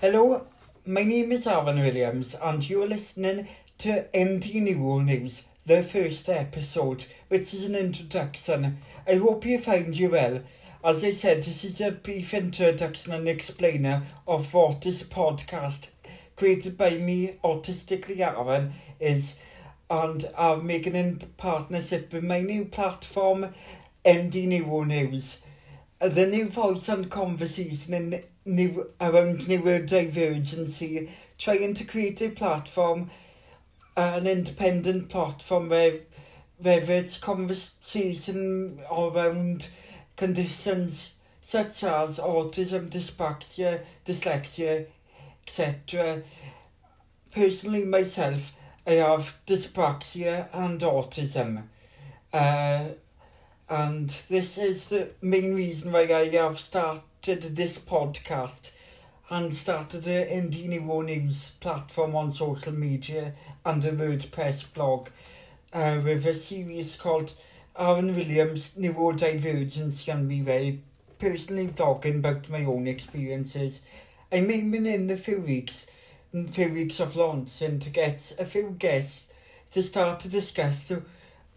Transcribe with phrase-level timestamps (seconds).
[0.00, 0.46] Hello,
[0.86, 3.48] my name is Aaron Williams and you're listening
[3.78, 8.78] to ND Newell News, the first episode, which is an introduction.
[9.08, 10.42] I hope you find you well.
[10.84, 15.88] As I said, this is a brief introduction and explainer of what this podcast,
[16.36, 19.40] created by me, Autistically Aaron, is
[19.90, 23.48] and I'm making in partnership with my new platform,
[24.08, 25.40] ND Newell News
[26.00, 31.08] the new voice and conversation in, new, around neurodivergency,
[31.38, 33.10] trying to create a platform,
[33.96, 35.96] an independent platform where,
[36.58, 39.68] where it's conversation around
[40.16, 44.86] conditions such as autism, dyspraxia, dyslexia,
[45.42, 46.22] etc.
[47.34, 51.64] Personally, myself, I have dyspraxia and autism.
[52.32, 52.84] Uh,
[53.68, 58.72] and this is the main reason why I have started this podcast
[59.30, 63.34] and started the Indie Neuro News platform on social media
[63.66, 65.08] and a WordPress blog
[65.74, 67.34] uh, with a series called
[67.78, 70.80] Aaron Williams Neurodivergence, and Me very
[71.18, 73.82] personally blogging about my own experiences.
[74.32, 75.86] I'm aiming in a few weeks,
[76.32, 79.26] in a few weeks of launching to get a few guests
[79.72, 81.02] to start to discuss the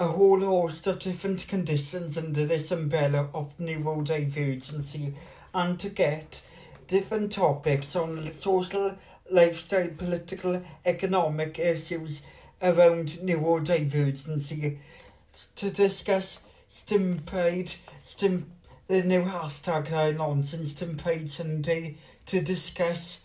[0.00, 5.12] a whole host of different conditions under this umbrella of neurodivergency
[5.54, 6.40] and to get
[6.86, 8.96] different topics on social,
[9.30, 12.22] lifestyle, political, economic issues
[12.62, 14.78] around neurodivergency
[15.54, 18.50] to discuss stim pride, stim,
[18.88, 23.20] the new hashtag now nonsense, stim pride Sunday, to discuss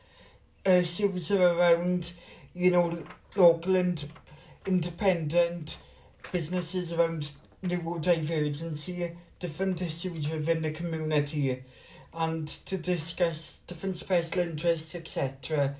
[0.66, 2.12] issues around,
[2.54, 3.00] you know,
[3.38, 4.06] local and
[4.66, 5.78] independent
[6.32, 7.32] businesses around
[7.64, 11.64] neurodivergency, different issues within the community,
[12.14, 15.76] and to discuss different special interests, etc.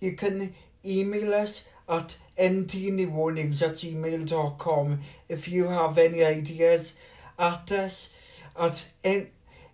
[0.00, 6.94] You can email us at ntneuronews at gmail.com if you have any ideas
[7.38, 8.14] at us
[8.58, 8.88] at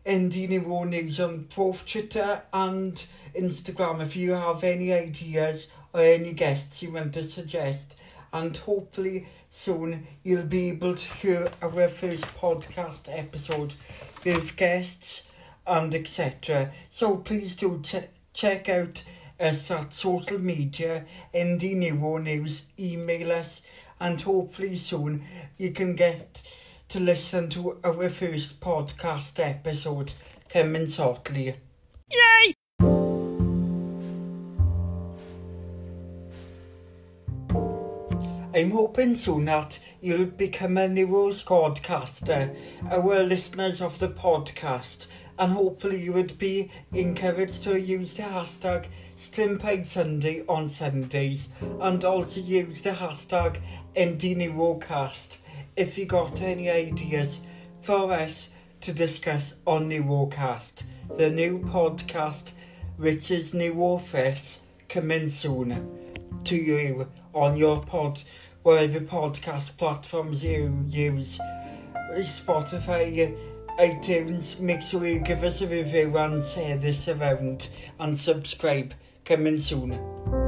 [0.07, 2.95] ntneuronews on both Twitter and
[3.39, 7.95] Instagram if you have any ideas or any guests you want to suggest.
[8.33, 13.75] and hopefully soon you'll be able to hear our first podcast episode
[14.25, 15.29] with guests
[15.67, 16.71] and etc.
[16.89, 19.03] So please do ch- check out
[19.39, 21.05] us at social media,
[21.35, 23.61] Indie Neo News, email us,
[24.01, 25.25] and hopefully soon
[25.59, 26.43] you can get
[26.89, 30.15] to listen to our first podcast episode
[30.49, 31.57] coming shortly.
[32.11, 32.56] Yay!
[38.57, 42.57] I'm hoping soon that you'll become a New Rules Codcaster,
[42.91, 45.09] our listeners of the podcast,
[45.39, 48.87] and hopefully you would be encouraged to use the hashtag
[49.85, 51.51] Sunday on Sundays
[51.83, 53.59] and also use the hashtag
[53.95, 55.39] NDNewRoadcast
[55.77, 57.43] if you got any ideas
[57.83, 58.49] for us
[58.81, 60.85] to discuss on Newrocast,
[61.15, 62.53] the new podcast
[62.97, 66.05] which is New Office coming soon
[66.45, 68.21] to you on your pod,
[68.63, 71.39] whatever podcast platforms you use
[72.17, 73.37] Spotify,
[73.79, 74.59] iTunes.
[74.61, 78.95] Make sure you give us a review and share this around and subscribe.
[79.25, 80.46] Coming soon.